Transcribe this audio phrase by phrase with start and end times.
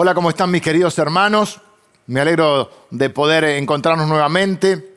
[0.00, 1.60] Hola, ¿cómo están mis queridos hermanos?
[2.06, 4.94] Me alegro de poder encontrarnos nuevamente.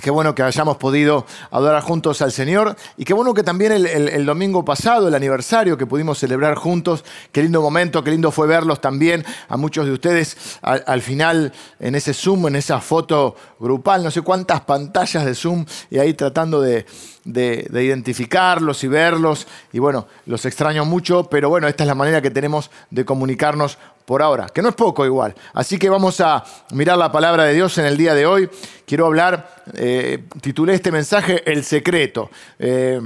[0.00, 4.24] Qué bueno que hayamos podido adorar juntos al Señor y qué bueno que también el,
[4.24, 8.80] domingo pasado, el aniversario que pudimos celebrar juntos, qué lindo momento, qué lindo fue verlos
[8.80, 14.12] también a muchos de ustedes al, final en ese Zoom, en esa foto grupal, no
[14.12, 16.86] sé cuántas pantallas de Zoom y ahí tratando de,
[17.24, 19.48] de, identificarlos y verlos.
[19.72, 23.78] Y bueno, los extraño mucho, pero bueno, esta es la manera que tenemos de comunicarnos
[24.10, 25.36] por ahora, que no es poco igual.
[25.54, 26.42] Así que vamos a
[26.72, 28.50] mirar la palabra de Dios en el día de hoy.
[28.84, 32.28] Quiero hablar, eh, titulé este mensaje El secreto.
[32.58, 33.00] Eh,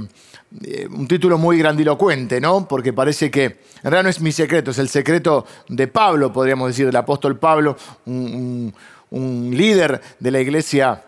[0.63, 2.67] eh, un título muy grandilocuente, ¿no?
[2.67, 6.69] Porque parece que en realidad no es mi secreto, es el secreto de Pablo, podríamos
[6.69, 7.77] decir, del apóstol Pablo,
[8.07, 8.73] un
[9.53, 11.03] líder de la iglesia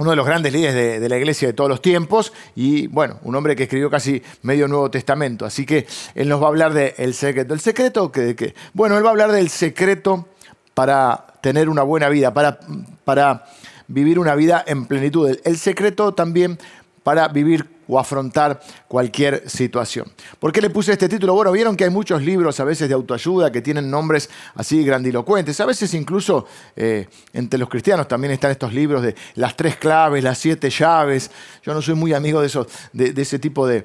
[0.00, 3.34] uno de los grandes líderes de, la iglesia de todos los tiempos y, bueno, un
[3.34, 5.44] hombre que escribió casi medio Nuevo Testamento.
[5.44, 7.52] Así que él nos va a hablar del secreto.
[7.52, 10.26] ¿El secreto que, que, Bueno, él va a hablar del secreto
[10.72, 12.58] para tener una buena vida, para,
[13.04, 13.44] para
[13.88, 15.38] vivir una vida en plenitud.
[15.44, 16.58] El secreto también
[17.02, 20.06] para vivir o afrontar cualquier situación.
[20.38, 21.34] ¿Por qué le puse este título?
[21.34, 25.60] Bueno, vieron que hay muchos libros a veces de autoayuda que tienen nombres así grandilocuentes.
[25.60, 30.22] A veces incluso eh, entre los cristianos también están estos libros de las tres claves,
[30.22, 31.32] las siete llaves.
[31.64, 33.82] Yo no soy muy amigo de, esos, de, ese tipo de,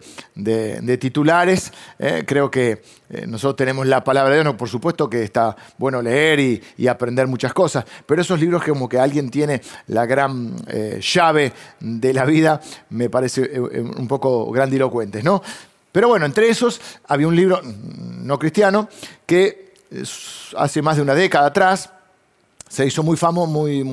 [0.99, 1.73] titulares.
[1.97, 2.23] Eh.
[2.27, 6.39] creo que eh, nosotros tenemos la palabra de Dios, por supuesto que está bueno leer
[6.39, 10.55] y, aprender muchas cosas, pero esos libros que como que alguien tiene la gran
[10.99, 15.41] llave de la vida, me parece un poco grandilocuentes, ¿no?
[15.91, 18.87] Pero bueno, entre esos había un libro no cristiano
[19.25, 19.73] que
[20.57, 21.89] hace más de una década atrás
[22.67, 23.83] se hizo muy famoso, muy,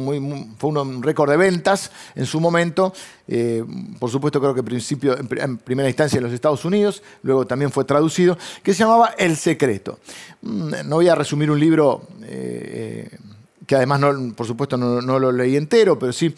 [0.58, 2.92] fue un récord de ventas en su momento.
[3.28, 3.64] Eh,
[3.98, 7.84] por supuesto, creo que principio, en primera instancia en los Estados Unidos, luego también fue
[7.84, 9.98] traducido, que se llamaba El Secreto.
[10.42, 13.18] Mm, no voy a resumir un libro eh, eh,
[13.66, 16.34] que además, no, por supuesto, no, lo leí entero, pero sí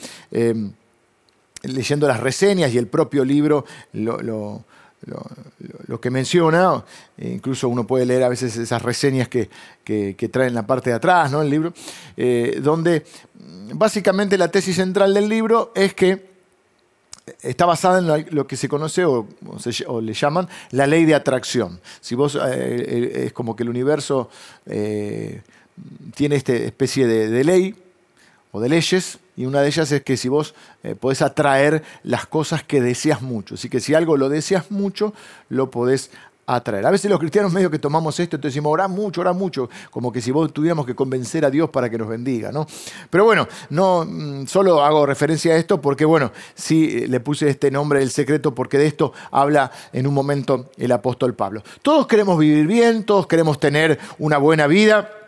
[1.64, 4.64] leyendo las reseñas y el propio libro lo,
[6.04, 6.84] que menciona,
[7.16, 9.48] incluso uno puede leer a veces esas reseñas que,
[9.82, 11.40] que, traen la parte de atrás, ¿no?
[11.40, 11.72] El libro,
[12.14, 13.06] eh, donde
[13.72, 16.34] básicamente la tesis central del libro es que
[17.40, 19.26] está basada en lo que se conoce o,
[20.02, 21.80] le llaman la ley de atracción.
[22.02, 24.28] Si vos, eh, eh, es como que el universo
[26.14, 27.74] tiene esta especie de ley
[28.54, 30.54] o de leyes y una de ellas es que si vos
[30.84, 33.56] eh, podés atraer las cosas que deseas mucho.
[33.56, 35.12] Así que si algo lo deseas mucho,
[35.48, 36.12] lo podés
[36.46, 36.86] atraer.
[36.86, 40.12] A veces los cristianos medio que tomamos esto, entonces decimos, ora mucho, ora mucho, como
[40.12, 42.64] que si vos tuviéramos que convencer a Dios para que nos bendiga, ¿no?
[43.10, 47.72] Pero bueno, no mm, solo hago referencia a esto porque, bueno, sí le puse este
[47.72, 51.64] nombre, el secreto, porque de esto habla en un momento el apóstol Pablo.
[51.82, 55.23] Todos queremos vivir bien, todos queremos tener una buena vida.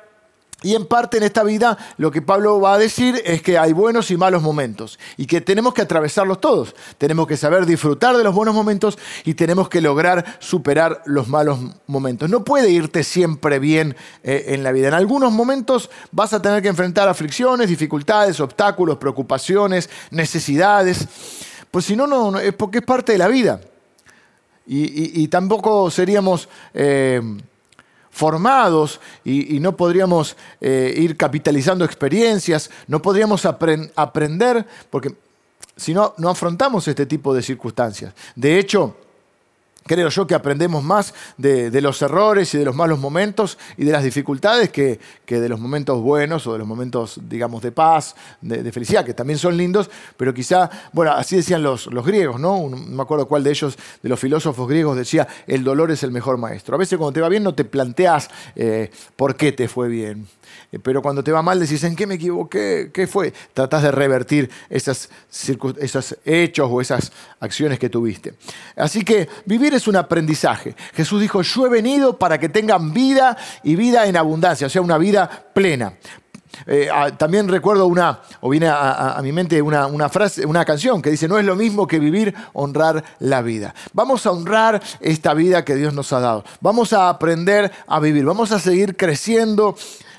[0.66, 3.72] Y en parte en esta vida lo que Pablo va a decir es que hay
[3.72, 6.75] buenos y malos momentos y que tenemos que atravesarlos todos.
[6.99, 11.60] Tenemos que saber disfrutar de los buenos momentos y tenemos que lograr superar los malos
[11.87, 12.28] momentos.
[12.31, 13.94] No puede irte siempre bien
[14.25, 14.88] eh, en la vida.
[14.88, 21.06] En algunos momentos vas a tener que enfrentar aflicciones, dificultades, obstáculos, preocupaciones, necesidades.
[21.71, 23.60] Pues si no, no, es porque es parte de la vida.
[24.66, 26.48] Y, tampoco seríamos...
[26.75, 27.22] Eh,
[28.16, 35.15] formados y, no podríamos eh, ir capitalizando experiencias, no podríamos aprender, porque
[35.77, 38.15] si no, no afrontamos este tipo de circunstancias.
[38.34, 38.97] De hecho,
[39.86, 43.92] Creo yo que aprendemos más de, los errores y de los malos momentos y de
[43.92, 48.70] las dificultades que, de los momentos buenos o de los momentos, digamos, de paz, de,
[48.72, 52.69] felicidad, que también son lindos, pero quizá, bueno, así decían los, los griegos, ¿no?
[52.69, 56.10] No me acuerdo cuál de ellos, de los filósofos griegos, decía, el dolor es el
[56.10, 56.74] mejor maestro.
[56.74, 60.26] A veces cuando te va bien no te planteas eh, por qué te fue bien.
[60.73, 62.91] Eh, pero cuando te va mal decís, ¿en qué me equivoqué?
[62.93, 63.33] ¿Qué fue?
[63.53, 65.09] Tratás de revertir esos
[66.25, 68.34] hechos o esas acciones que tuviste.
[68.77, 70.75] Así que vivir es un aprendizaje.
[70.95, 74.83] Jesús dijo, yo he venido para que tengan vida y vida en abundancia, o sea,
[74.83, 75.95] una vida plena.
[76.66, 81.03] Eh, ah, también recuerdo una, o viene a, mi mente una, una, frase, una canción
[81.03, 83.75] que dice, no es lo mismo que vivir, honrar la vida.
[83.92, 86.45] Vamos a honrar esta vida que Dios nos ha dado.
[86.60, 88.25] Vamos a aprender a vivir.
[88.25, 89.77] Vamos a seguir creciendo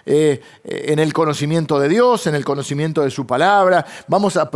[0.10, 4.50] eh, en el conocimiento de Dios, en el conocimiento de su palabra, vamos a,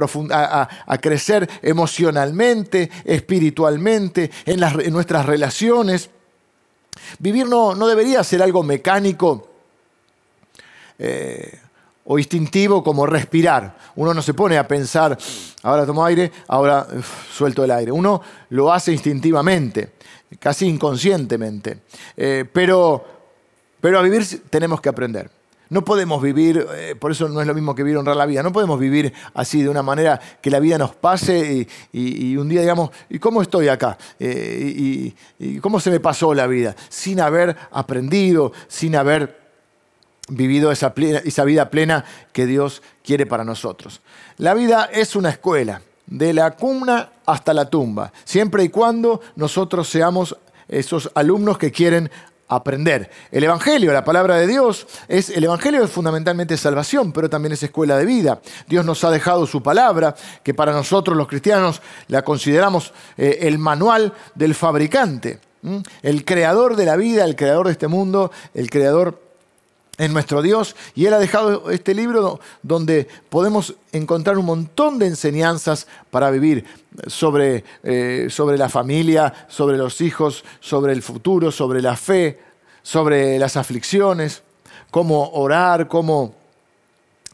[1.01, 4.61] crecer emocionalmente, espiritualmente, en,
[4.93, 6.09] nuestras relaciones.
[7.19, 9.49] Vivir no, debería ser algo mecánico
[10.97, 11.59] eh,
[12.05, 13.75] o instintivo como respirar.
[13.97, 15.17] Uno no se pone a pensar,
[15.63, 16.87] ahora tomo aire, ahora
[17.29, 17.91] suelto el aire.
[17.91, 18.21] Uno
[18.51, 19.95] lo hace instintivamente,
[20.39, 21.79] casi inconscientemente.
[22.15, 23.19] Eh, pero
[23.81, 25.40] Pero a vivir tenemos que aprender.
[25.71, 28.43] No podemos vivir, eh, por eso no es lo mismo que vivir honrar la vida,
[28.43, 32.59] no podemos vivir así de una manera que la vida nos pase y, un día
[32.59, 33.97] digamos, ¿y cómo estoy acá?
[34.19, 36.75] Eh, y, cómo se me pasó la vida?
[36.89, 39.39] Sin haber aprendido, sin haber
[40.27, 42.03] vivido esa, esa vida plena
[42.33, 44.01] que Dios quiere para nosotros.
[44.35, 49.87] La vida es una escuela, de la cuna hasta la tumba, siempre y cuando nosotros
[49.87, 50.35] seamos
[50.67, 52.11] esos alumnos que quieren
[52.55, 53.09] aprender.
[53.31, 57.63] El Evangelio, la palabra de Dios, es, el Evangelio es fundamentalmente salvación, pero también es
[57.63, 58.41] escuela de vida.
[58.67, 63.57] Dios nos ha dejado su palabra, que para nosotros los cristianos la consideramos eh, el
[63.57, 65.39] manual del fabricante,
[66.01, 69.30] el creador de la vida, el creador de este mundo, el creador
[70.01, 75.05] en nuestro Dios y Él ha dejado este libro donde podemos encontrar un montón de
[75.05, 76.65] enseñanzas para vivir
[77.05, 82.39] sobre, eh, sobre la familia, sobre los hijos, sobre el futuro, sobre la fe,
[82.81, 84.41] sobre las aflicciones,
[84.89, 86.33] cómo orar, cómo,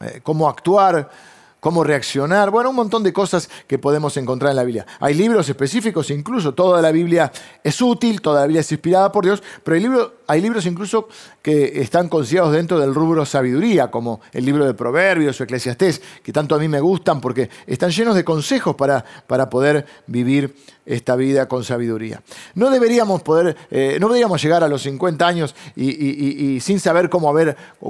[0.01, 1.09] eh, cómo actuar
[1.59, 4.85] cómo reaccionar, bueno, un montón de cosas que podemos encontrar en la Biblia.
[4.99, 7.31] Hay libros específicos, incluso toda la Biblia
[7.63, 11.07] es útil, toda la Biblia es inspirada por Dios, pero hay, libros incluso
[11.41, 16.31] que están considerados dentro del rubro sabiduría, como el libro de Proverbios o Eclesiastés, que
[16.31, 20.55] tanto a mí me gustan porque están llenos de consejos para, para poder vivir
[20.85, 22.21] esta vida con sabiduría.
[22.53, 27.33] No deberíamos poder, eh, no deberíamos llegar a los 50 años y, sin saber cómo,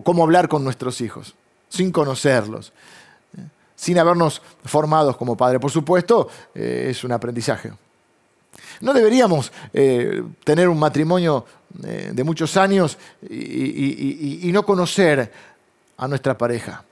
[0.03, 1.35] cómo hablar con nuestros hijos,
[1.69, 2.71] sin conocerlos
[3.77, 5.59] sin habernos formados como padre.
[5.59, 7.71] Por supuesto, eh, es un aprendizaje.
[8.81, 11.45] No deberíamos eh, tener un matrimonio
[11.83, 15.31] eh, de muchos años y, no conocer
[15.97, 16.83] a nuestra pareja,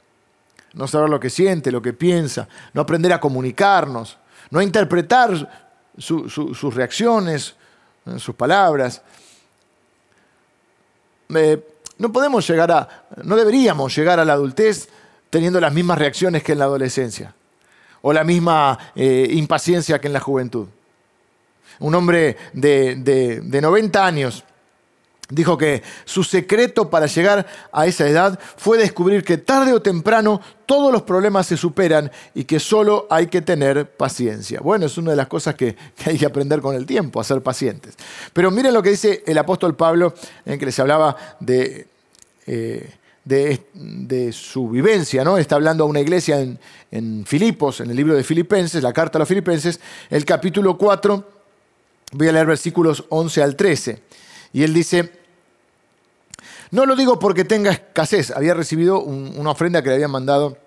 [0.73, 4.17] no saber lo que siente, lo que piensa, no aprender a comunicarnos,
[4.51, 7.55] no interpretar sus reacciones,
[8.17, 9.01] sus palabras.
[11.97, 14.89] no podemos llegar a, no deberíamos llegar a la adultez
[15.35, 17.35] teniendo las mismas reacciones que en la adolescencia
[18.01, 20.65] o la misma eh, impaciencia que en la juventud.
[21.79, 22.95] Un hombre de,
[23.43, 24.45] de 90 años
[25.27, 30.39] dijo que su secreto para llegar a esa edad fue descubrir que tarde o temprano
[30.65, 34.61] todos los problemas se superan y que solo hay que tener paciencia.
[34.61, 37.41] Bueno, es una de las cosas que, hay que aprender con el tiempo, a ser
[37.41, 37.97] pacientes.
[38.31, 40.13] Pero miren lo que dice el apóstol Pablo,
[40.45, 41.87] en que les hablaba de...
[42.47, 42.89] Eh,
[43.25, 45.37] de, su vivencia, ¿no?
[45.37, 46.59] Está hablando a una iglesia en,
[46.91, 49.79] en, Filipos, en el libro de Filipenses, la carta a los Filipenses,
[50.09, 51.27] el capítulo 4,
[52.13, 54.01] voy a leer versículos 11 al 13.
[54.53, 55.11] Y él dice,
[56.71, 60.57] no lo digo porque tenga escasez, había recibido una ofrenda que le habían mandado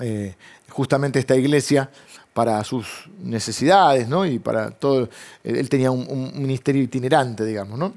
[0.00, 0.36] eh,
[0.68, 1.90] justamente esta iglesia
[2.34, 4.24] para sus necesidades, ¿no?
[4.26, 5.08] Y para todo,
[5.42, 7.94] él tenía un, un ministerio itinerante, digamos, ¿no?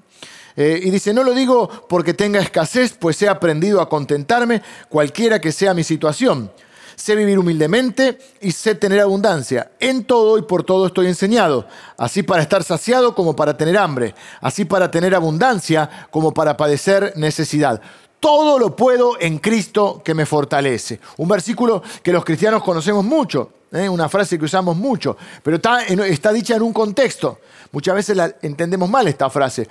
[0.55, 5.39] Eh, y dice, no lo digo porque tenga escasez, pues he aprendido a contentarme cualquiera
[5.39, 6.51] que sea mi situación.
[6.95, 9.71] Sé vivir humildemente y sé tener abundancia.
[9.79, 11.67] En todo y por todo estoy enseñado,
[11.97, 17.13] así para estar saciado como para tener hambre, así para tener abundancia como para padecer
[17.15, 17.81] necesidad.
[18.19, 20.99] Todo lo puedo en Cristo que me fortalece.
[21.17, 23.89] Un versículo que los cristianos conocemos mucho, ¿eh?
[23.89, 27.39] una frase que usamos mucho, pero está, dicha en un contexto.
[27.71, 29.67] Muchas veces entendemos mal esta frase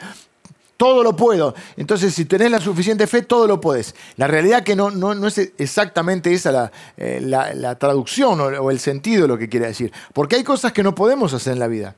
[0.81, 1.55] todo lo puedo.
[1.77, 3.95] Entonces, si tenés la suficiente fe, todo lo puedes.
[4.17, 9.23] La realidad que no, no, es exactamente esa la, eh, la, traducción o, el sentido
[9.23, 9.93] de lo que quiere decir.
[10.15, 11.97] Porque hay cosas que no podemos hacer en la vida.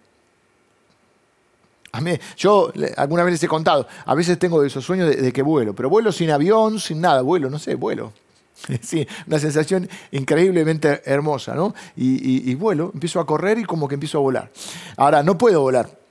[1.93, 5.43] A mí, yo alguna vez les he contado, a veces tengo esos sueños de, que
[5.43, 8.13] vuelo, pero vuelo sin avión, sin nada, vuelo, no sé, vuelo.
[8.81, 11.73] Sí, una sensación increíblemente hermosa, ¿no?
[11.95, 14.51] Y vuelo, empiezo a correr y como que empiezo a volar.
[14.97, 16.02] Ahora, no puedo volar,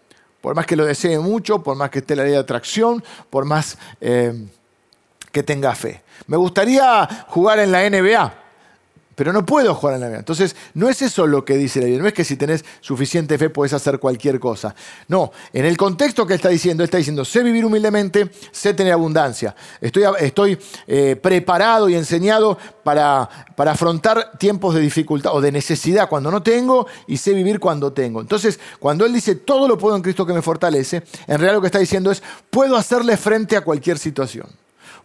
[0.42, 3.46] por más que lo desee mucho, por más que esté la ley de atracción, por
[3.46, 4.34] más eh,
[5.32, 6.02] que tenga fe.
[6.28, 8.34] Me gustaría jugar en la NBA,
[9.15, 10.20] pero no puedo jugar en la vida.
[10.20, 12.01] Entonces, no es eso lo que dice la Biblia.
[12.01, 14.74] No es que si tenés suficiente fe puedes hacer cualquier cosa.
[15.08, 19.56] No, en el contexto que está diciendo, está diciendo, sé vivir humildemente, sé tener abundancia.
[19.80, 26.10] Estoy, estoy eh, preparado y enseñado para, para afrontar tiempos de dificultad o de necesidad
[26.10, 28.22] cuando no tengo y sé vivir cuando tengo.
[28.22, 31.62] Entonces, cuando Él dice, todo lo puedo en Cristo que me fortalece, en realidad lo
[31.62, 34.48] que está diciendo es, puedo hacerle frente a cualquier situación.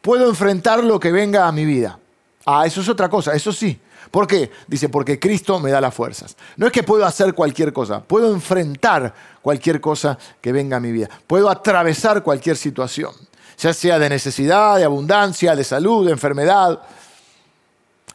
[0.01, 1.99] Puedo enfrentar lo que venga a mi vida.
[2.45, 3.81] Ah, eso es otra cosa, eso sí.
[4.11, 4.51] ¿Por qué?
[4.67, 6.37] Dice, porque Cristo me da las fuerzas.
[6.57, 10.93] No es que puedo hacer cualquier cosa, puedo enfrentar cualquier cosa que venga a mi
[10.93, 11.09] vida.
[11.27, 13.13] Puedo atravesar cualquier situación,
[13.59, 16.81] ya sea de necesidad, de abundancia, de salud, de enfermedad,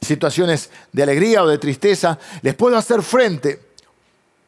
[0.01, 2.17] situaciones de alegría o de tristeza.
[2.41, 3.59] Les puedo hacer frente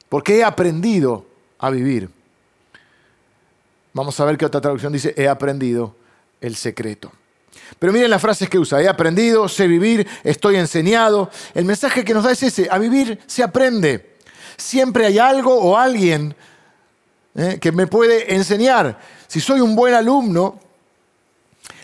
[0.10, 1.26] porque he aprendido
[1.60, 2.10] a vivir.
[3.94, 5.96] Vamos a ver qué otra traducción dice, he aprendido
[6.42, 7.12] el secreto.
[7.80, 8.82] Pero miren las frases que usa.
[8.82, 11.30] He aprendido, sé vivir, estoy enseñado.
[11.54, 12.68] El mensaje que nos da es ese.
[12.70, 14.18] A vivir se aprende.
[14.58, 16.36] Siempre hay algo o alguien
[17.36, 17.58] ¿eh?
[17.60, 19.00] que me puede enseñar.
[19.28, 20.60] Si soy un buen alumno,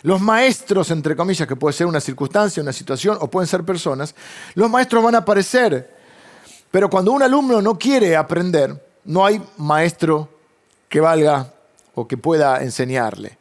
[0.04, 4.16] los maestros, entre comillas, que puede ser una circunstancia, una situación o pueden ser personas,
[4.54, 5.98] los maestros van a aparecer.
[6.72, 10.30] Pero cuando un alumno no quiere aprender, no hay maestro
[10.88, 11.52] que valga
[11.96, 13.39] o que pueda enseñarle.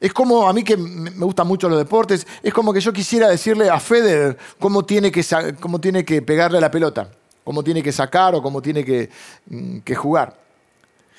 [0.00, 3.28] Es como a mí que me gustan mucho los deportes, es como que yo quisiera
[3.28, 5.22] decirle a Federer cómo tiene que,
[5.60, 7.10] cómo tiene que pegarle la pelota,
[7.44, 9.10] cómo tiene que sacar o cómo tiene que,
[9.48, 10.38] mm, jugar.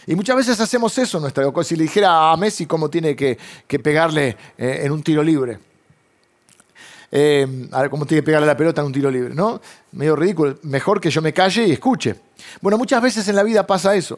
[0.07, 3.37] Y muchas veces hacemos eso en nuestra Si le dijera a Messi cómo tiene que,
[3.83, 5.59] pegarle eh, en un tiro libre.
[7.11, 9.61] Eh, a ver cómo tiene que pegarle la pelota en un tiro libre, ¿no?
[9.91, 10.57] Medio ridículo.
[10.63, 12.15] Mejor que yo me calle y escuche.
[12.61, 14.17] Bueno, muchas veces en la vida pasa eso.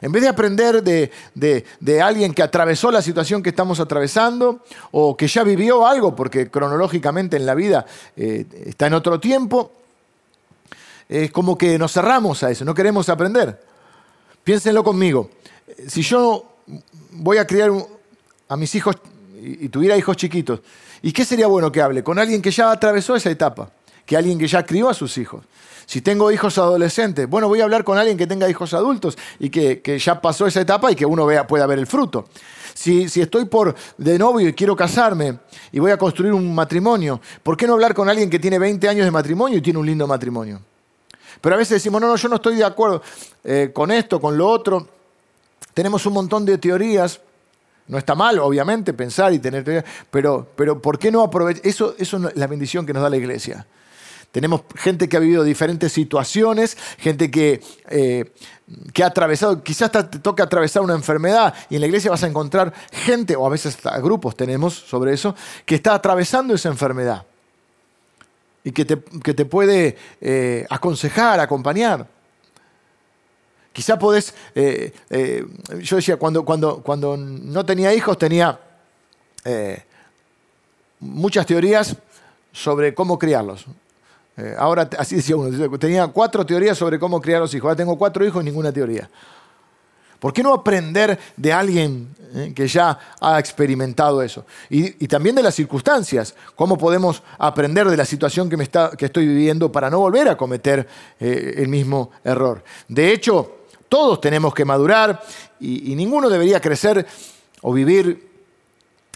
[0.00, 4.62] En vez de aprender de, alguien que atravesó la situación que estamos atravesando
[4.92, 7.86] o que ya vivió algo, porque cronológicamente en la vida
[8.16, 9.72] eh, está en otro tiempo,
[11.08, 13.60] es como que nos cerramos a eso, no queremos aprender.
[14.42, 15.30] Piénsenlo conmigo.
[15.88, 16.56] Si yo
[17.12, 17.70] voy a criar
[18.48, 18.96] a mis hijos
[19.40, 20.60] y tuviera hijos chiquitos,
[21.02, 22.02] ¿y qué sería bueno que hable?
[22.02, 23.70] Con alguien que ya atravesó esa etapa,
[24.06, 25.44] que alguien que ya crió a sus hijos.
[25.84, 29.50] Si tengo hijos adolescentes, bueno, voy a hablar con alguien que tenga hijos adultos y
[29.50, 32.28] que, ya pasó esa etapa y que uno pueda ver el fruto.
[32.74, 35.38] Si, si, estoy por de novio y quiero casarme
[35.72, 38.88] y voy a construir un matrimonio, ¿por qué no hablar con alguien que tiene 20
[38.88, 40.60] años de matrimonio y tiene un lindo matrimonio?
[41.40, 43.02] Pero a veces decimos, no, no, yo no estoy de acuerdo
[43.44, 44.88] eh, con esto, con lo otro.
[45.72, 47.20] Tenemos un montón de teorías.
[47.86, 51.64] No está mal, obviamente, pensar y tener teorías, pero, pero ¿por qué no aprovechar?
[51.64, 53.66] Eso, eso es la bendición que nos da la iglesia.
[54.36, 58.34] Tenemos gente que ha vivido diferentes situaciones, gente que, eh,
[58.92, 62.26] que ha atravesado, quizás te toque atravesar una enfermedad y en la iglesia vas a
[62.26, 67.24] encontrar gente, o a veces grupos tenemos sobre eso, que está atravesando esa enfermedad
[68.62, 72.06] y que te, puede eh, aconsejar, acompañar.
[73.72, 74.92] Quizá podés, eh,
[75.80, 78.60] yo decía, cuando, cuando, cuando no tenía hijos tenía
[81.00, 81.96] muchas teorías
[82.52, 83.64] sobre cómo criarlos.
[84.58, 87.64] Ahora, así decía uno, tenía cuatro teorías sobre cómo criar a los hijos.
[87.64, 89.08] Ahora tengo cuatro hijos y ninguna teoría.
[90.18, 94.44] ¿Por qué no aprender de alguien eh, que ya ha experimentado eso?
[94.70, 96.34] Y, también de las circunstancias.
[96.54, 100.28] ¿Cómo podemos aprender de la situación que, me está, que estoy viviendo para no volver
[100.28, 100.86] a cometer
[101.20, 102.64] eh, el mismo error?
[102.88, 105.22] De hecho, todos tenemos que madurar
[105.60, 107.06] y ninguno debería crecer
[107.62, 108.25] o vivir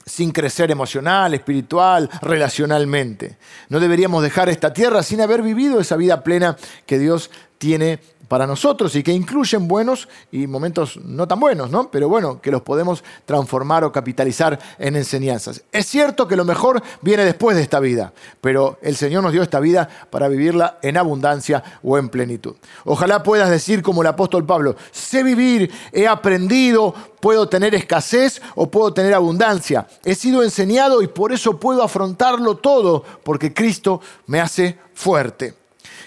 [0.04, 3.36] sin crecer emocional, espiritual, relacionalmente.
[3.68, 8.46] No deberíamos dejar esta tierra sin haber vivido esa vida plena que Dios tiene para
[8.46, 11.90] nosotros y que incluyen buenos y momentos no tan buenos, ¿no?
[11.90, 15.64] Pero bueno, que los podemos transformar o capitalizar en enseñanzas.
[15.72, 19.42] Es cierto que lo mejor viene después de esta vida, pero el Señor nos dio
[19.42, 22.54] esta vida para vivirla en abundancia o en plenitud.
[22.84, 28.70] Ojalá puedas decir como el apóstol Pablo, sé vivir, he aprendido, puedo tener escasez o
[28.70, 29.88] puedo tener abundancia.
[30.04, 35.59] He sido enseñado y por eso puedo afrontarlo todo, porque Cristo me hace fuerte.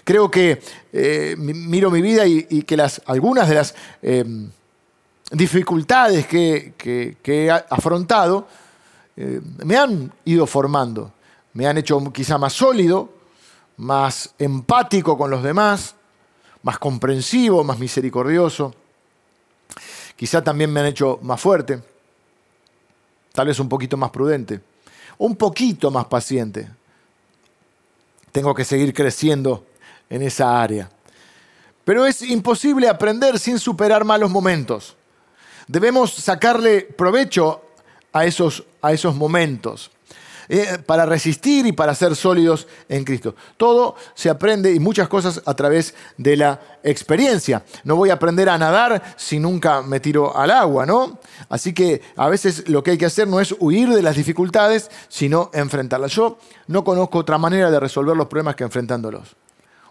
[0.04, 4.50] Creo que eh, miro mi vida y, que algunas de las em,
[5.32, 8.48] dificultades que, he afrontado
[9.16, 11.14] eh, me han ido formando,
[11.54, 13.14] me han hecho quizá más sólido,
[13.78, 15.96] más empático con los demás,
[16.64, 18.74] más comprensivo, más misericordioso.
[20.18, 21.82] Quizá también me han hecho más fuerte,
[23.32, 24.60] tal vez un poquito más prudente,
[25.18, 26.70] un poquito más paciente.
[28.34, 29.66] Tengo que seguir creciendo
[30.14, 30.92] en esa área.
[31.84, 34.96] Pero es imposible aprender sin superar malos momentos.
[35.68, 37.64] Debemos sacarle provecho
[38.14, 39.90] a esos, a esos momentos.
[40.50, 43.34] Eh, para resistir y para ser sólidos en Cristo.
[43.56, 47.64] Todo se aprende y muchas cosas a través de la experiencia.
[47.86, 51.18] No voy a aprender a nadar si nunca me tiro al agua, ¿no?
[51.48, 54.92] Así que a veces lo que hay que hacer no es huir de las dificultades,
[55.08, 56.12] sino enfrentarlas.
[56.12, 59.38] Yo no conozco otra manera de resolver los problemas que enfrentándolos.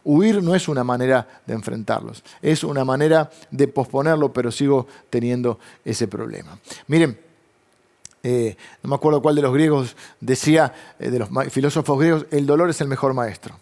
[0.05, 5.59] Huir no es una manera de enfrentarlos, es una manera de posponerlo, pero sigo teniendo
[5.85, 6.59] ese problema.
[6.89, 7.19] Miren,
[8.23, 12.47] eh, no me acuerdo cuál de los griegos decía, eh, de los filósofos griegos, el
[12.47, 13.57] dolor es el mejor maestro.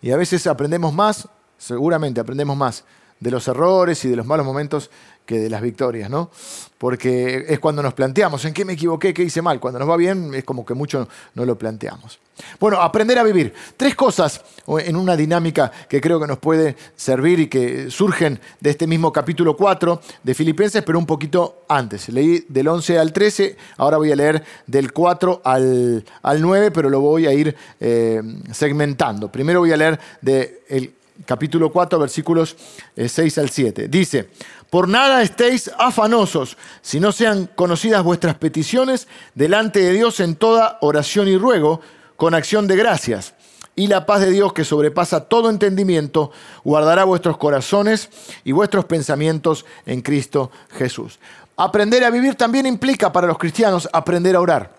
[0.00, 1.28] Y a veces aprendemos más,
[1.58, 2.84] seguramente aprendemos más
[3.20, 4.90] de los errores y de los malos momentos
[5.28, 6.30] que de las victorias, ¿no?
[6.78, 9.60] Porque es cuando nos planteamos en qué me equivoqué, qué hice mal.
[9.60, 12.18] Cuando nos va bien es como que mucho no lo planteamos.
[12.58, 13.52] Bueno, aprender a vivir.
[13.76, 18.70] Tres cosas en una dinámica que creo que nos puede servir y que surgen de
[18.70, 22.08] este mismo capítulo 4 de Filipenses, pero un poquito antes.
[22.08, 27.00] Leí del 11 al 13, ahora voy a leer del 4 al, 9, pero lo
[27.00, 28.22] voy a ir eh,
[28.52, 29.30] segmentando.
[29.30, 30.94] Primero voy a leer del
[31.24, 32.56] capítulo 4, versículos
[32.96, 33.88] 6 eh, al 7.
[33.88, 34.28] Dice,
[34.70, 40.78] por nada estéis afanosos, si no sean conocidas vuestras peticiones delante de Dios en toda
[40.80, 41.80] oración y ruego,
[42.16, 43.34] con acción de gracias.
[43.76, 46.32] Y la paz de Dios que sobrepasa todo entendimiento,
[46.64, 48.10] guardará vuestros corazones
[48.42, 51.20] y vuestros pensamientos en Cristo Jesús.
[51.56, 54.77] Aprender a vivir también implica para los cristianos aprender a orar.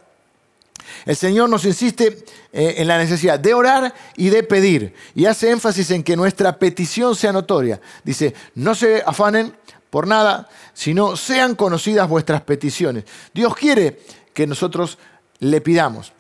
[1.06, 4.94] El Señor nos insiste eh, en la necesidad de orar y de pedir.
[5.16, 7.80] Y hace énfasis en que nuestra petición sea notoria.
[8.04, 9.54] Dice, no se afanen
[9.90, 13.06] por nada, sino sean conocidas vuestras peticiones.
[13.34, 14.00] Dios quiere
[14.34, 14.98] que nosotros
[15.40, 16.14] le pidamos.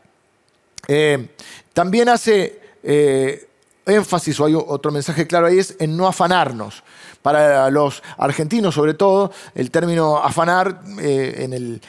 [0.88, 1.29] Eh,
[1.73, 3.47] también hace eh,
[3.85, 6.83] énfasis, o hay otro mensaje claro ahí, es en no afanarnos.
[7.21, 11.81] Para los argentinos, sobre todo, el término afanar en, el,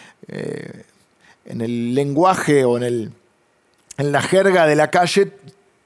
[1.50, 3.14] en el lenguaje o en,
[3.98, 5.32] la jerga de la calle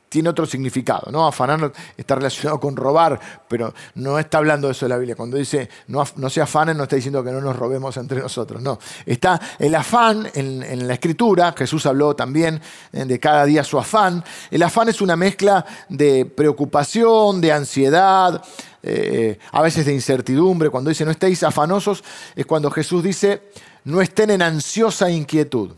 [0.09, 1.11] tiene otro significado.
[1.11, 1.27] ¿no?
[1.27, 3.19] Afanar está relacionado con robar,
[3.49, 5.17] pero no está hablando de eso de la Biblia.
[5.17, 8.63] Cuando dice no, no se afanen, no está diciendo que no nos robemos entre nosotros.
[8.63, 8.79] No.
[9.05, 12.61] Está el afán en, la escritura, Jesús habló también
[12.93, 14.23] eh, de cada día su afán.
[14.53, 18.41] El afán es una mezcla de preocupación, de ansiedad,
[18.85, 20.71] eh, a veces de incertidumbre.
[20.71, 22.05] Cuando dice no estéis afanosos,
[22.37, 23.43] es cuando Jesús dice
[23.85, 25.71] no estén en ansiosa inquietud.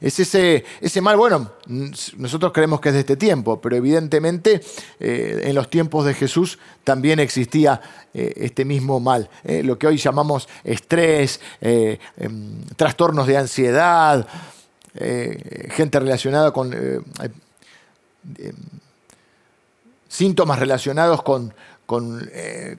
[0.00, 1.52] Es ese, ese mal, bueno,
[2.16, 4.62] nosotros creemos que es de este tiempo, pero evidentemente
[4.98, 7.82] eh, en los tiempos de Jesús también existía
[8.14, 11.98] eh, este mismo mal, eh, lo que hoy llamamos estrés, em,
[12.76, 14.26] trastornos de ansiedad,
[15.68, 17.04] gente relacionada con em,
[20.08, 22.28] síntomas relacionados con, con,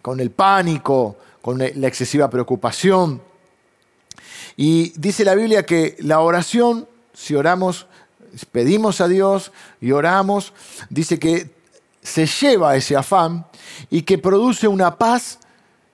[0.01, 3.30] con el pánico, con la excesiva preocupación.
[4.57, 7.87] Y dice la Biblia que la oración si oramos,
[8.51, 10.53] pedimos a Dios y oramos,
[10.89, 11.51] dice que
[12.01, 13.45] se lleva ese afán
[13.89, 15.39] y que produce una paz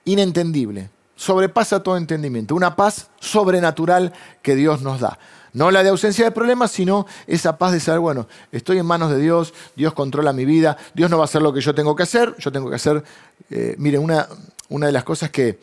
[0.04, 5.18] inentendible, sobrepasa todo entendimiento, una paz sobrenatural que Dios nos da.
[5.52, 9.10] No la de ausencia de problemas, sino esa paz de saber, bueno, estoy en manos
[9.10, 11.96] de Dios, Dios controla mi vida, Dios no va a hacer lo que yo tengo
[11.96, 13.02] que hacer, yo tengo que hacer,
[13.50, 14.28] eh, mire, una,
[14.68, 15.58] una de las cosas que,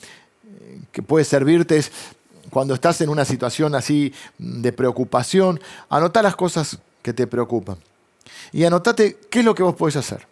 [0.92, 1.92] que puede servirte es
[2.50, 7.78] cuando estás en una situación así de preocupación, anota las cosas que te preocupan.
[8.52, 10.28] Y anotate qué es lo que vos podés hacer.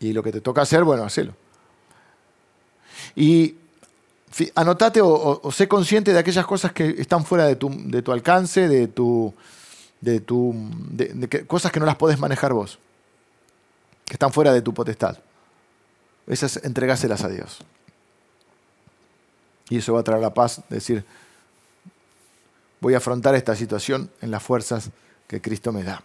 [0.00, 1.34] Y lo que te toca hacer, bueno, hacelo.
[3.14, 3.56] Y
[4.54, 9.34] anotate o, sé consciente de aquellas cosas que están fuera de tu, alcance, de tu.
[11.46, 12.78] cosas que no las podés manejar vos.
[14.06, 15.18] Que están fuera de tu potestad.
[16.26, 17.58] Esas entregáselas a Dios.
[19.70, 21.04] Y eso va a traer la paz, decir,
[22.80, 24.90] voy a afrontar esta situación en las fuerzas
[25.26, 26.02] que Cristo me da.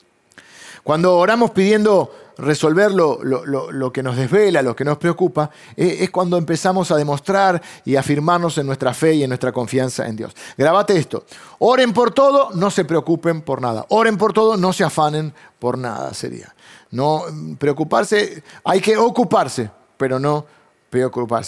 [0.84, 6.38] Cuando oramos pidiendo resolver lo, que nos desvela, lo que nos preocupa, eh, es cuando
[6.38, 10.36] empezamos a demostrar y afirmarnos en nuestra fe y en nuestra confianza en Dios.
[10.56, 11.26] Grabate esto.
[11.58, 13.88] Oren por todo, no se preocupen por nada.
[13.90, 16.54] Oren por todo, no se afanen por nada, sería.
[16.92, 17.24] No
[17.58, 20.46] preocuparse, hay que ocuparse, pero no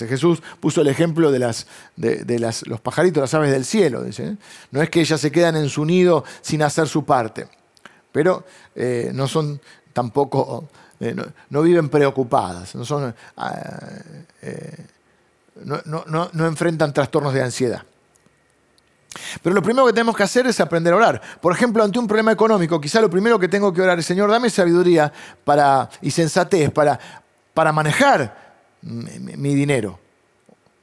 [0.07, 4.03] Jesús puso el ejemplo de, las, de, las, los pajaritos, las aves del cielo.
[4.03, 4.37] Dice, ¿eh?
[4.71, 7.47] No es que ellas se quedan en su nido sin hacer su parte,
[8.11, 9.59] pero eh, no son
[9.93, 11.15] tampoco, eh,
[11.49, 13.13] no, viven preocupadas, no, son,
[15.63, 17.83] no, no enfrentan trastornos de ansiedad.
[19.41, 21.21] Pero lo primero que tenemos que hacer es aprender a orar.
[21.41, 24.29] Por ejemplo, ante un problema económico, quizá lo primero que tengo que orar es, Señor,
[24.29, 25.11] dame sabiduría
[25.43, 26.99] para, y sensatez para,
[27.53, 28.46] para manejar
[28.81, 29.99] mi dinero,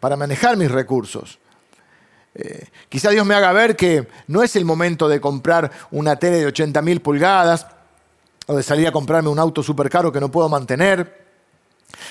[0.01, 1.39] para manejar mis recursos.
[2.37, 6.39] Eh, quizá Dios me haga ver que no es el momento de comprar una tele
[6.39, 7.67] de 80 mil pulgadas
[8.47, 11.25] o de salir a comprarme un auto súper caro que no puedo mantener.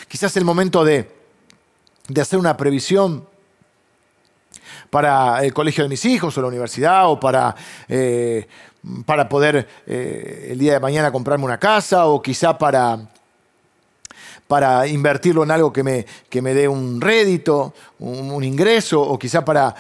[0.07, 1.11] Quizás es el momento de,
[2.19, 3.27] hacer una previsión
[4.89, 7.55] para el colegio de mis hijos o la universidad o para,
[7.89, 8.47] eh,
[9.05, 13.09] para poder eh, el día de mañana comprarme una casa o quizá para
[14.53, 19.43] para invertirlo en algo que me, que me dé un rédito, un, ingreso, o quizá
[19.43, 19.73] para,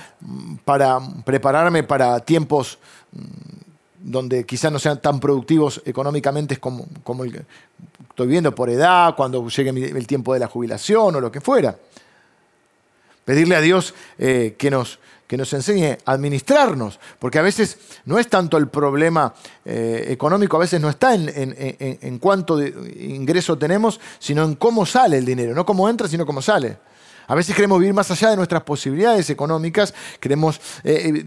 [0.65, 2.79] para, prepararme para tiempos
[3.99, 9.69] donde quizás no sean tan productivos económicamente como, como estoy viendo por edad, cuando llegue
[9.69, 11.77] el tiempo de la jubilación o lo que fuera.
[13.25, 14.97] Pedirle a Dios eh, que, nos,
[15.33, 19.33] que nos enseñe a administrarnos, porque a veces no es tanto el problema
[19.65, 25.17] eh, económico, a veces no está en, en, cuánto ingreso tenemos, sino en cómo sale
[25.17, 26.77] el dinero, no cómo entra, sino cómo sale.
[27.25, 31.25] A veces queremos vivir más allá de nuestras posibilidades económicas, queremos eh,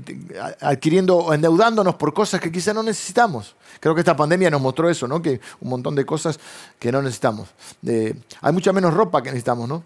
[0.61, 3.57] adquiriendo o endeudándonos por cosas que quizá no necesitamos.
[3.81, 5.21] Creo que esta pandemia nos mostró eso, ¿no?
[5.21, 6.39] Que un montón de cosas
[6.79, 7.49] que no necesitamos.
[7.83, 9.83] hay mucha menos ropa que necesitamos, ¿no?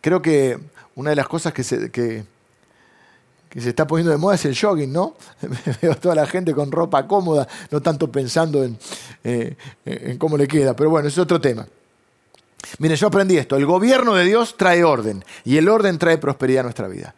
[0.00, 0.60] Creo que
[0.94, 2.33] una de las cosas que se, que,
[3.60, 5.14] se está poniendo de moda es el jogging, ¿no?
[5.82, 8.78] Veo a toda la gente con ropa cómoda, no tanto pensando en,
[9.22, 11.66] eh, en cómo le queda, pero bueno, es otro tema.
[12.78, 16.60] Mire, yo aprendí esto, el gobierno de Dios trae orden y el orden trae prosperidad
[16.60, 17.14] a nuestra vida.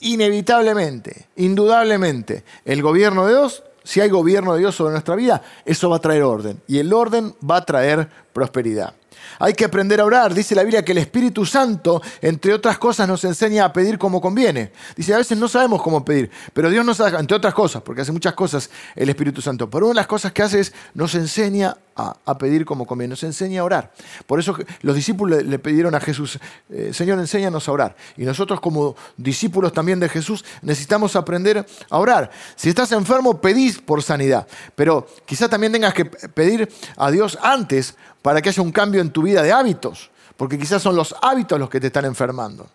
[0.00, 5.90] Inevitablemente, indudablemente, el gobierno de Dios, si hay gobierno de Dios sobre nuestra vida, eso
[5.90, 8.94] va a traer orden y el orden va a traer prosperidad.
[9.38, 10.34] Hay que aprender a orar.
[10.34, 14.20] Dice la Biblia que el Espíritu Santo, entre otras cosas, nos enseña a pedir como
[14.20, 14.72] conviene.
[14.96, 18.12] Dice, a veces no sabemos cómo pedir, pero Dios nos entre otras cosas, porque hace
[18.12, 19.68] muchas cosas el Espíritu Santo.
[19.68, 23.22] Pero una de las cosas que hace es nos enseña a, pedir como conviene, nos
[23.22, 23.92] enseña a orar.
[24.26, 26.38] Por eso los discípulos le, pidieron a Jesús,
[26.70, 27.96] eh, Señor, enséñanos a orar.
[28.16, 32.30] Y nosotros como discípulos también de Jesús necesitamos aprender a orar.
[32.56, 34.46] Si estás enfermo, pedís por sanidad.
[34.74, 39.10] Pero quizá también tengas que pedir a Dios antes para que haya un cambio en
[39.10, 42.68] tu vida de hábitos, porque quizás son los hábitos los que te están enfermando.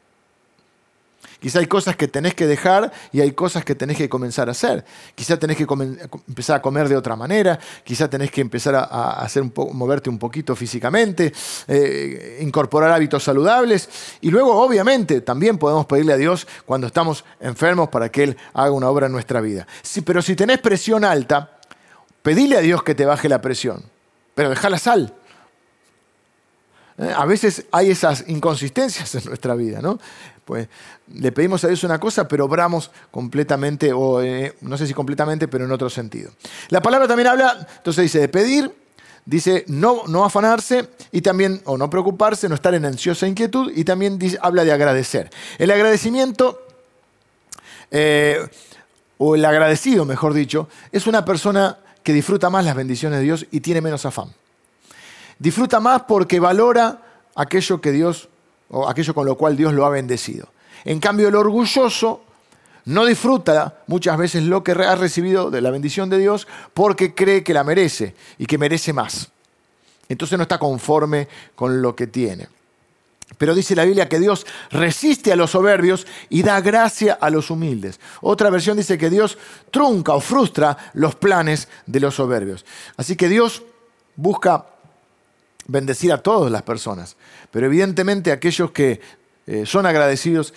[1.40, 4.52] Quizá hay cosas que tenés que dejar y hay cosas que tenés que comenzar a
[4.52, 4.84] hacer.
[5.16, 5.66] Quizá tenés que
[6.28, 10.20] empezar a comer de otra manera, quizá tenés que empezar a, hacer un moverte un
[10.20, 11.32] poquito físicamente,
[11.68, 13.90] eh, incorporar hábitos saludables.
[14.20, 18.72] Y luego, obviamente, también podemos pedirle a Dios cuando estamos enfermos para que Él haga
[18.72, 19.66] una obra en nuestra vida.
[20.06, 21.60] Pero si tenés presión alta,
[22.22, 23.84] pedile a Dios que te baje la presión,
[24.36, 25.14] pero deja la sal.
[26.98, 27.14] ¿eh?
[27.16, 30.00] A veces hay esas inconsistencias en nuestra vida, ¿no?
[30.50, 30.68] Pues
[31.14, 35.48] le pedimos a Dios una cosa, pero obramos completamente, o eh, no sé si completamente,
[35.48, 36.32] pero en otro sentido.
[36.70, 38.74] La palabra también habla, entonces dice de pedir,
[39.26, 43.84] dice no, no afanarse y también, o no preocuparse, no estar en ansiosa inquietud, y
[43.84, 45.30] también dice, habla de agradecer.
[45.60, 46.66] El agradecimiento,
[47.92, 48.40] eh,
[49.20, 53.46] o el agradecido, mejor dicho, es una persona que disfruta más las bendiciones de Dios
[53.52, 54.34] y tiene menos afán.
[55.38, 57.04] Disfruta más porque valora
[57.36, 58.29] aquello que Dios
[58.70, 60.50] o aquello con lo cual Dios lo ha bendecido.
[60.86, 62.22] En cambio, el orgulloso
[62.86, 67.44] no disfruta muchas veces lo que ha recibido de la bendición de Dios porque cree
[67.44, 69.30] que la merece y que merece más.
[70.08, 72.48] Entonces no está conforme con lo que tiene.
[73.38, 77.52] Pero dice la Biblia que Dios resiste a los soberbios y da gracia a los
[77.52, 78.00] humildes.
[78.22, 79.38] Otra versión dice que Dios
[79.70, 82.66] trunca o frustra los planes de los soberbios.
[82.98, 83.62] Así que Dios
[84.16, 84.66] busca
[85.70, 87.16] bendecir a todas las personas,
[87.52, 89.00] pero evidentemente aquellos que
[89.48, 90.54] eh, son agradecidos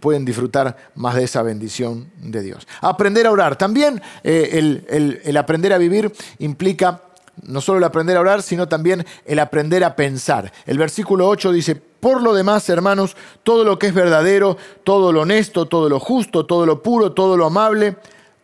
[0.00, 2.68] pueden disfrutar más de esa bendición de Dios.
[2.82, 3.56] Aprender a orar.
[3.56, 7.02] También eh, el, el aprender a vivir implica
[7.42, 10.52] no solo el aprender a orar, sino también el aprender a pensar.
[10.66, 15.22] El versículo 8 dice, por lo demás, hermanos, todo lo que es verdadero, todo lo
[15.22, 17.96] honesto, todo lo justo, todo lo puro, todo lo amable,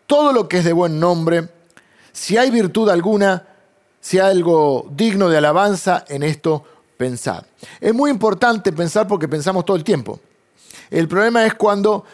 [0.07, 1.49] todo lo que es de buen nombre,
[2.13, 3.47] si hay virtud alguna,
[4.01, 6.65] si hay algo digno de alabanza en esto,
[6.97, 7.45] pensad.
[7.81, 10.21] Es muy importante pensar porque pensamos todo el tiempo.
[10.91, 12.05] El problema es cuando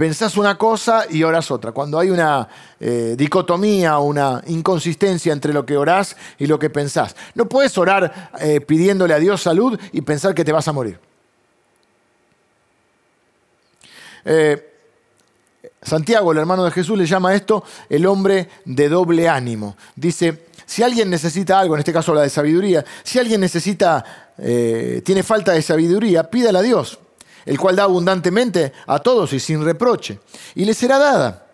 [0.00, 2.48] pensás una cosa y orás otra, cuando hay una
[2.80, 7.14] eh, dicotomía, una inconsistencia entre lo que orás y lo que pensás.
[7.34, 10.98] No puedes orar eh, pidiéndole a Dios salud y pensar que te vas a morir.
[14.24, 14.70] Eh,
[15.82, 19.76] Santiago, el hermano de Jesús, le llama esto el hombre de doble ánimo.
[19.96, 25.02] Dice, si alguien necesita algo, en este caso la de sabiduría, si alguien necesita, eh,
[25.04, 27.00] tiene falta de sabiduría, pídala a Dios,
[27.44, 30.20] el cual da abundantemente a todos y sin reproche,
[30.54, 31.44] y le será dada.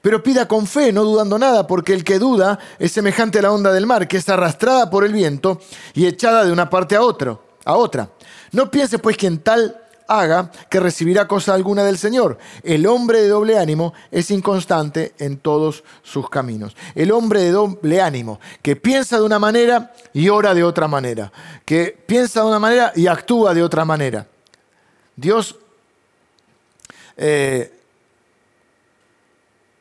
[0.00, 3.50] Pero pida con fe, no dudando nada, porque el que duda es semejante a la
[3.50, 5.60] onda del mar, que es arrastrada por el viento
[5.92, 8.10] y echada de una parte a, otro, a otra.
[8.52, 12.38] No piense pues que en tal haga que recibirá cosa alguna del Señor.
[12.62, 16.76] El hombre de doble ánimo es inconstante en todos sus caminos.
[16.94, 21.32] El hombre de doble ánimo, que piensa de una manera y ora de otra manera,
[21.64, 24.26] que piensa de una manera y actúa de otra manera.
[25.16, 25.56] Dios
[27.16, 27.75] eh,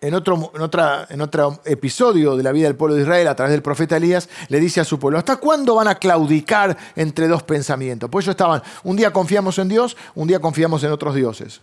[0.07, 4.29] en otro, episodio de la vida del pueblo de Israel, a través del profeta Elías,
[4.49, 8.09] le dice a su pueblo, ¿hasta cuándo van a claudicar entre dos pensamientos?
[8.09, 11.61] Pues ellos estaban, un día confiamos en Dios, un día confiamos en otros dioses.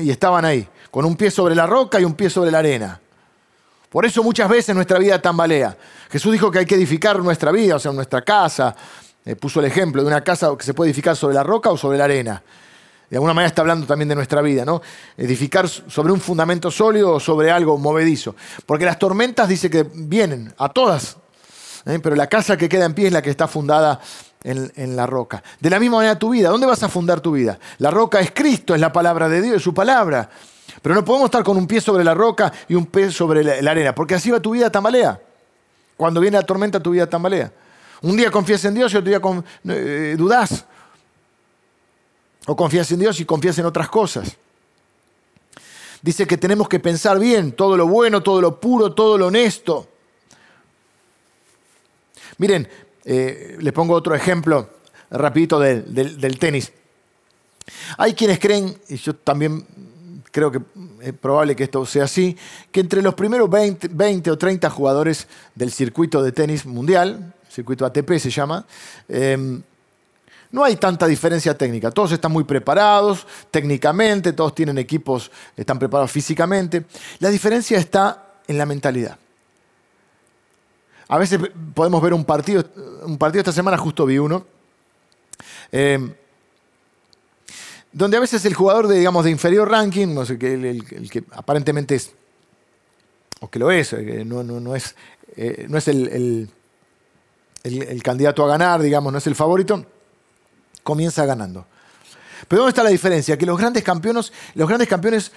[0.00, 3.00] Y estaban ahí, con un pie sobre la roca y un pie sobre la arena.
[3.90, 5.76] Por eso muchas veces nuestra vida tambalea.
[6.10, 8.74] Jesús dijo que hay que edificar nuestra vida, o sea, nuestra casa.
[9.24, 11.76] Eh, puso el ejemplo de una casa que se puede edificar sobre la roca o
[11.76, 12.42] sobre la arena.
[13.12, 14.80] De alguna manera está hablando también de nuestra vida, ¿no?
[15.18, 18.34] Edificar sobre un fundamento sólido o sobre algo movedizo.
[18.64, 21.18] Porque las tormentas dice que vienen a todas,
[21.84, 21.98] ¿eh?
[22.02, 24.00] pero la casa que queda en pie es la que está fundada
[24.42, 25.42] en, la roca.
[25.60, 27.58] De la misma manera tu vida, ¿dónde vas a fundar tu vida?
[27.76, 30.30] La roca es Cristo, es la palabra de Dios, es su palabra.
[30.80, 33.70] Pero no podemos estar con un pie sobre la roca y un pie sobre la,
[33.70, 35.20] arena, porque así va tu vida tambalea.
[35.98, 37.52] Cuando viene la tormenta, tu vida tambalea.
[38.00, 40.64] Un día confías en Dios y otro día con, eh, dudás.
[42.46, 44.36] O confías en Dios y confías en otras cosas.
[46.00, 49.88] Dice que tenemos que pensar bien todo lo bueno, todo lo puro, todo lo honesto.
[52.38, 52.68] Miren,
[53.04, 54.70] eh, les pongo otro ejemplo
[55.10, 56.72] rapidito del tenis.
[57.98, 59.64] Hay quienes creen, y yo también
[60.32, 60.60] creo que
[61.02, 62.36] es probable que esto sea así,
[62.70, 68.18] que entre los primeros 20, o 30 jugadores del circuito de tenis mundial, circuito ATP
[68.18, 68.66] se llama,
[69.08, 69.62] em,
[70.52, 71.90] no hay tanta diferencia técnica.
[71.90, 76.84] Todos están muy preparados técnicamente, todos tienen equipos, están preparados físicamente.
[77.18, 79.18] La diferencia está en la mentalidad.
[81.08, 81.40] A veces
[81.74, 82.64] podemos ver un partido,
[83.04, 84.46] un partido esta semana, justo vi uno,
[85.70, 86.14] em,
[87.92, 92.12] donde a veces el jugador de, digamos, de inferior ranking, el, que aparentemente es,
[93.40, 94.94] o que lo es, eh, no, no, es,
[95.36, 96.48] eh, no es el,
[97.62, 99.84] el, candidato a ganar, digamos, no es el favorito,
[100.82, 101.66] comienza ganando.
[102.48, 103.38] Pero ¿dónde está la diferencia?
[103.38, 105.32] Que los grandes campeones, los grandes campeones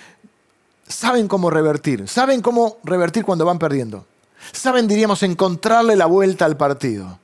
[0.88, 4.06] saben cómo revertir, saben cómo revertir cuando van perdiendo.
[4.52, 7.20] Saben, diríamos, encontrarle la vuelta al partido.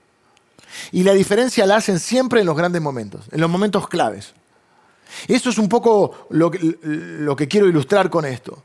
[0.92, 4.34] Y la diferencia la hacen siempre en los grandes momentos, en los momentos claves.
[5.28, 8.64] Eso es un poco lo que, quiero ilustrar con esto.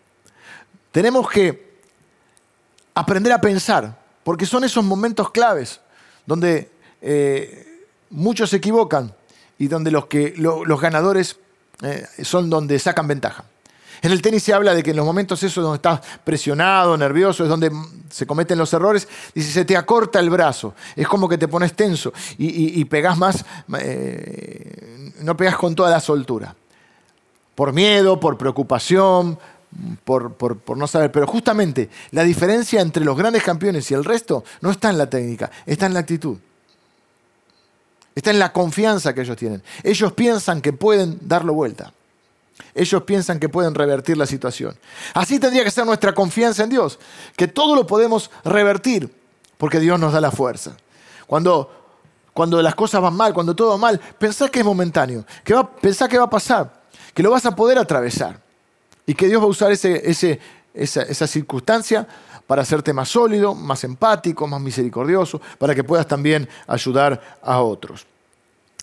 [0.92, 1.80] Tenemos que
[2.94, 5.80] aprender a pensar, porque son esos momentos claves
[6.24, 6.70] donde
[7.02, 9.12] eh, muchos se equivocan
[9.58, 11.38] y donde los, que, los ganadores
[11.82, 13.44] eh, son donde sacan ventaja.
[14.02, 17.42] En el tenis se habla de que en los momentos esos donde estás presionado, nervioso,
[17.44, 17.72] es donde
[18.10, 21.74] se cometen los errores, dice, se te acorta el brazo, es como que te pones
[21.74, 23.44] tenso y, pegas más,
[23.78, 26.54] eh, no pegas con toda la soltura.
[27.54, 29.38] Por miedo, por preocupación,
[30.04, 31.10] por, por, no saber.
[31.10, 35.08] Pero justamente la diferencia entre los grandes campeones y el resto no está en la
[35.08, 36.36] técnica, está en la actitud.
[38.16, 39.62] Está en la confianza que ellos tienen.
[39.82, 41.92] Ellos piensan que pueden darlo vuelta.
[42.74, 44.74] Ellos piensan que pueden revertir la situación.
[45.12, 46.98] Así tendría que ser nuestra confianza en Dios,
[47.36, 49.14] que todo lo podemos revertir
[49.58, 50.76] porque Dios nos da la fuerza.
[51.26, 51.70] Cuando,
[52.32, 55.70] cuando las cosas van mal, cuando todo va mal, pensá que es momentáneo, que va,
[55.70, 58.40] pensá que va a pasar, que lo vas a poder atravesar
[59.04, 60.02] y que Dios va a usar ese,
[60.74, 62.08] esa, esa circunstancia
[62.46, 68.06] para hacerte más sólido, más empático, más misericordioso, para que puedas también ayudar a otros.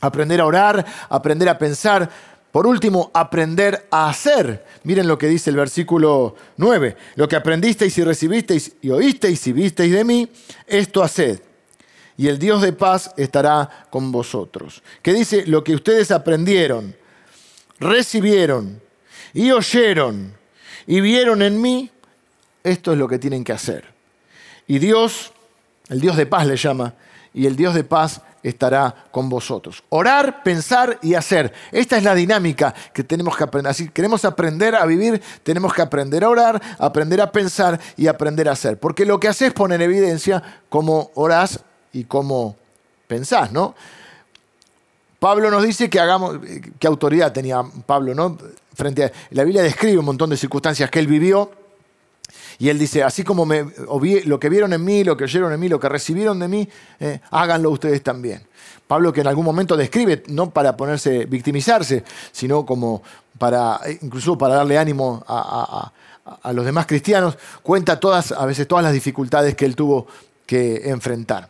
[0.02, 2.10] Aprender a orar, aprender a pensar,
[2.52, 4.66] por último, aprender a hacer.
[4.84, 6.96] Miren lo que dice el versículo 9.
[7.16, 10.30] Lo que aprendisteis y recibisteis y oísteis y visteis de mí,
[10.68, 11.42] esto haced.
[12.16, 14.84] Y el Dios de paz estará con vosotros.
[15.02, 16.96] Que dice, lo que ustedes aprendieron,
[17.80, 18.80] recibieron
[19.34, 20.36] y oyeron
[20.86, 21.90] y vieron en mí,
[22.64, 23.86] esto es lo que tienen que hacer.
[24.68, 25.34] Y Dios,
[25.90, 26.94] el Dios de paz le llama,
[27.34, 29.84] y el Dios de paz estará con vosotros.
[29.90, 31.52] Orar, pensar y hacer.
[31.72, 33.74] Esta es la dinámica que tenemos que aprender.
[33.74, 38.48] Si queremos aprender a vivir, tenemos que aprender a orar, aprender a pensar y aprender
[38.50, 38.80] a hacer.
[38.80, 42.56] Porque lo que haces pone en evidencia cómo orás y cómo
[43.08, 43.76] pensás, ¿no?
[45.20, 46.38] Pablo nos dice que hagamos,
[46.78, 48.38] qué autoridad tenía Pablo, ¿no?
[48.74, 51.50] Frente a, la Biblia describe un montón de circunstancias que él vivió
[52.60, 53.66] y él dice, así como me,
[54.26, 56.68] lo que vieron en mí, lo que oyeron en mí, lo que recibieron de mí,
[57.00, 58.46] eh, háganlo ustedes también.
[58.88, 63.02] Pablo que en algún momento describe, no para ponerse, victimizarse, sino como
[63.38, 65.92] para, incluso para darle ánimo a,
[66.42, 70.08] a los demás cristianos, cuenta todas, a veces todas las dificultades que él tuvo
[70.46, 71.50] que enfrentar.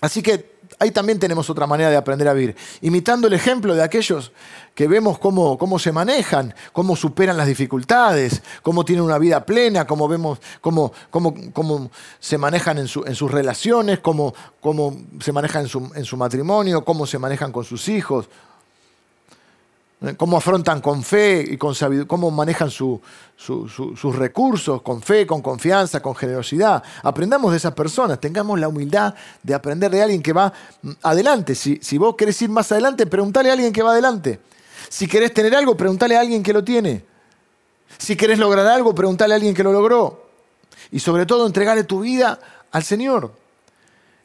[0.00, 0.51] Así que
[0.82, 4.32] ahí también tenemos otra manera de aprender a vivir, imitando el ejemplo de aquellos
[4.74, 9.86] que vemos cómo, cómo se manejan, cómo superan las dificultades, cómo tienen una vida plena,
[9.86, 14.34] cómo vemos cómo, cómo, cómo se manejan en, su, en, sus relaciones, cómo,
[15.20, 18.28] se manejan en su, en su matrimonio, cómo se manejan con sus hijos
[20.16, 23.00] cómo afrontan con fe y con sabiduría, cómo manejan sus
[24.16, 26.82] recursos con fe, con confianza, con generosidad.
[27.02, 31.54] Aprendamos de esas personas, tengamos la humildad de aprender de alguien que va mm, adelante.
[31.54, 34.40] Si, si vos querés ir más adelante, preguntale a alguien que va adelante.
[34.88, 37.04] Si querés tener algo, preguntale a alguien que lo tiene.
[37.98, 40.26] Si querés lograr algo, preguntale a alguien que lo logró.
[40.90, 42.38] Y sobre todo entregarle tu vida
[42.72, 43.32] al Señor.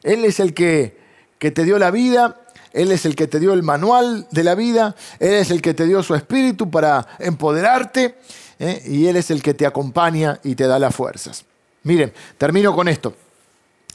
[0.02, 0.98] Él es el que,
[1.38, 2.40] que te dio la vida,
[2.78, 5.74] Él es el que te dio el manual de la vida, Él es el que
[5.74, 8.14] te dio su espíritu para empoderarte
[8.60, 8.82] ¿eh?
[8.86, 11.44] y Él es el que te acompaña y te da las fuerzas.
[11.82, 13.16] Miren, termino con esto.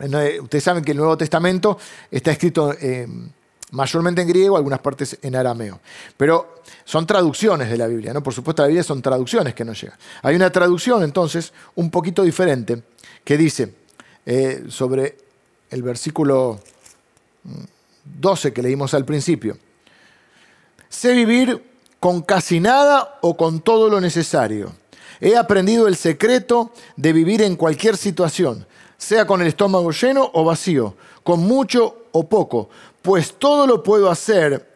[0.02, 1.78] Eh, ustedes saben que el Nuevo Testamento
[2.12, 3.08] está escrito eh,
[3.72, 5.80] mayormente en griego, algunas partes en arameo.
[6.18, 8.22] Pero son traducciones de la Biblia, ¿no?
[8.22, 9.98] Por supuesto, la Biblia son traducciones que nos llegan.
[10.24, 12.84] Hay una traducción, entonces, un poquito diferente,
[13.24, 13.76] que dice
[14.68, 15.18] sobre
[15.70, 16.60] el versículo
[18.04, 19.58] 12 mm, que leímos al principio.
[20.90, 21.64] Sé vivir
[22.00, 24.74] con casi nada o con todo lo necesario.
[25.20, 30.44] He aprendido el secreto de vivir en cualquier situación, sea con el estómago lleno o
[30.44, 32.70] vacío, con mucho o poco,
[33.02, 34.74] pues todo lo puedo hacer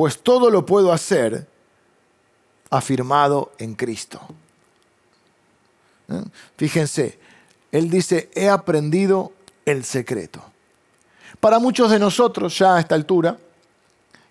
[0.00, 1.46] pues todo lo puedo hacer
[2.70, 4.18] afirmado en Cristo.
[6.08, 6.22] ¿Eh?
[6.56, 7.18] Fíjense,
[7.72, 9.32] él dice, he aprendido
[9.64, 10.42] el secreto.
[11.38, 13.36] Para muchos de nosotros, ya a esta altura,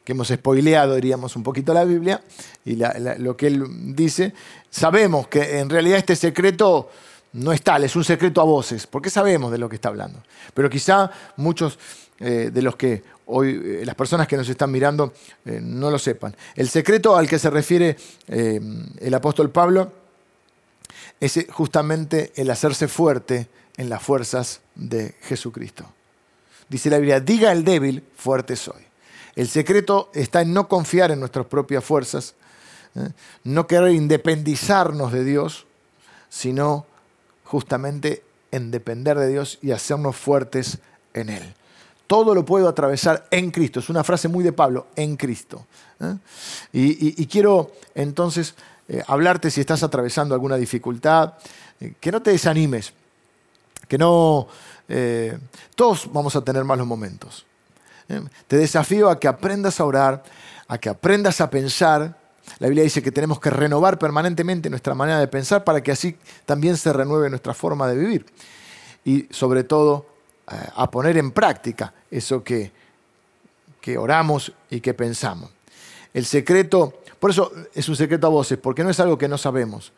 [0.03, 2.21] que hemos spoileado, diríamos, un poquito la Biblia
[2.65, 2.75] y
[3.19, 4.33] lo que él dice,
[4.69, 6.89] sabemos que en realidad este secreto
[7.33, 10.23] no es tal, es un secreto a voces, porque sabemos de lo que está hablando.
[10.53, 11.77] Pero quizá muchos
[12.19, 15.13] eh, de los que hoy, eh, las personas que nos están mirando,
[15.45, 16.35] eh, no lo sepan.
[16.55, 17.95] El secreto al que se refiere
[18.27, 19.91] el apóstol Pablo
[21.19, 25.85] es justamente el hacerse fuerte en las fuerzas de Jesucristo.
[26.67, 28.83] Dice la Biblia, diga el débil, fuerte soy.
[29.35, 32.35] El secreto está en no confiar en nuestras propias fuerzas,
[32.95, 33.09] ¿eh?
[33.43, 35.65] no querer independizarnos de Dios,
[36.29, 36.85] sino
[37.43, 40.79] justamente en depender de Dios y hacernos fuertes
[41.13, 41.53] en Él.
[42.07, 43.79] Todo lo puedo atravesar en Cristo.
[43.79, 45.65] Es una frase muy de Pablo, en Cristo.
[45.99, 46.15] ¿eh?
[46.73, 48.55] Y, quiero entonces
[48.89, 51.35] eh, hablarte si estás atravesando alguna dificultad,
[51.99, 52.91] que no te desanimes,
[53.87, 54.47] que no
[54.89, 55.37] eh,
[55.75, 57.45] todos vamos a tener malos momentos.
[58.09, 58.21] ¿eh?
[58.47, 60.23] Te desafío a que aprendas a orar,
[60.67, 62.17] a que aprendas a pensar.
[62.57, 66.17] La Biblia dice que tenemos que renovar permanentemente nuestra manera de pensar para que así
[66.45, 68.25] también se renueve nuestra forma de vivir.
[69.05, 70.07] Y sobre todo
[70.51, 72.71] eh, a poner en práctica eso que,
[73.79, 75.51] que oramos y que pensamos.
[76.11, 79.37] El secreto, por eso es un secreto a voces, porque no es algo que no
[79.37, 79.91] sabemos,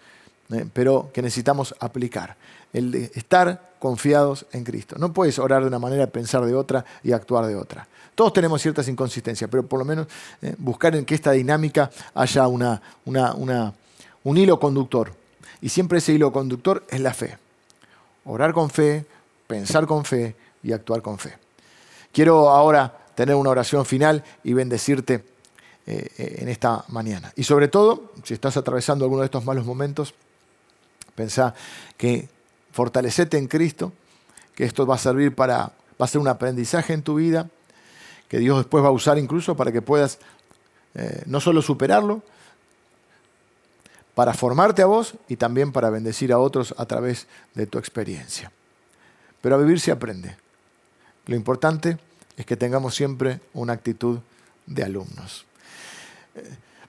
[0.74, 2.36] pero que necesitamos aplicar
[2.74, 4.96] el de estar confiados en Cristo.
[4.98, 7.88] No puedes orar de una manera, pensar de otra y actuar de otra.
[8.16, 10.08] Todos tenemos ciertas inconsistencias, pero por lo menos
[10.42, 15.14] eh, buscar en que esta dinámica haya una, un hilo conductor.
[15.62, 17.38] Y siempre ese hilo conductor es la fe.
[18.26, 19.06] Orar con fe,
[19.48, 21.38] pensar con fe y actuar con fe.
[22.12, 25.24] Quiero ahora tener una oración final y bendecirte
[25.88, 27.34] eh, eh, en esta mañana.
[27.36, 30.13] Y sobre todo, si estás atravesando alguno de estos malos momentos,
[31.15, 31.56] pensá
[31.98, 32.30] que
[32.72, 33.91] fortalecete en Cristo,
[34.56, 37.50] que esto va a servir para, va a ser un aprendizaje en tu vida,
[38.28, 40.20] que Dios después va a usar incluso para que puedas
[40.94, 42.22] eh, no solo superarlo,
[44.13, 48.52] para formarte a vos y también para bendecir a otros a través de tu experiencia.
[49.41, 50.38] Pero a vivir se aprende.
[51.26, 51.98] Lo importante
[52.38, 54.20] es que tengamos siempre una actitud
[54.65, 55.46] de alumnos.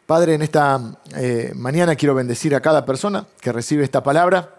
[0.07, 0.81] Padre, en esta
[1.17, 4.57] eh, mañana quiero bendecir a cada persona que recibe esta palabra.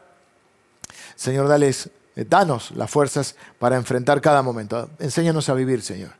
[1.16, 4.90] Señor, dales, eh, danos las fuerzas para enfrentar cada momento.
[5.00, 6.12] Enséñanos a vivir, Señor.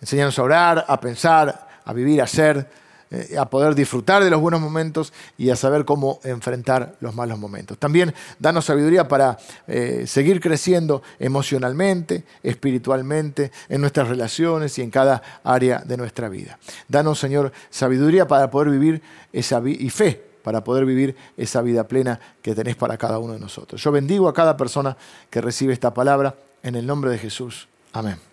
[0.00, 2.68] Enséñanos a orar, a pensar, a vivir, a ser,
[3.12, 7.38] eh, a poder disfrutar de los buenos momentos y a saber cómo enfrentar los malos
[7.38, 7.76] momentos.
[7.76, 15.22] También danos sabiduría para eh, seguir creciendo emocionalmente, espiritualmente, en nuestras relaciones y en cada
[15.44, 16.58] área de nuestra vida.
[16.88, 22.18] Danos, Señor, sabiduría para poder vivir esa y fe para poder vivir esa vida plena
[22.42, 23.80] que tenés para cada uno de nosotros.
[23.80, 24.96] Yo bendigo a cada persona
[25.30, 27.68] que recibe esta palabra en el nombre de Jesús.
[27.92, 28.31] Amén.